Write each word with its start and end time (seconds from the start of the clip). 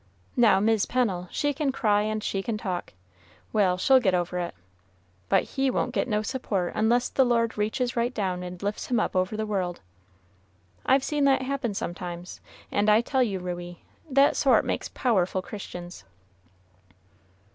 Now, 0.35 0.59
Mis' 0.59 0.87
Pennel, 0.87 1.27
she 1.29 1.53
can 1.53 1.71
cry 1.71 2.01
and 2.01 2.23
she 2.23 2.41
can 2.41 2.57
talk, 2.57 2.93
well, 3.53 3.77
she'll 3.77 3.99
get 3.99 4.15
over 4.15 4.39
it; 4.39 4.55
but 5.29 5.43
he 5.43 5.69
won't 5.69 5.93
get 5.93 6.07
no 6.07 6.23
support 6.23 6.71
unless 6.75 7.07
the 7.07 7.23
Lord 7.23 7.55
reaches 7.55 7.95
right 7.95 8.11
down 8.11 8.41
and 8.41 8.63
lifts 8.63 8.87
him 8.87 8.99
up 8.99 9.15
over 9.15 9.37
the 9.37 9.45
world. 9.45 9.79
I've 10.87 11.03
seen 11.03 11.25
that 11.25 11.43
happen 11.43 11.75
sometimes, 11.75 12.41
and 12.71 12.89
I 12.89 13.01
tell 13.01 13.21
you, 13.21 13.37
Ruey, 13.39 13.83
that 14.09 14.35
sort 14.35 14.65
makes 14.65 14.89
powerful 14.89 15.43
Christians." 15.43 16.03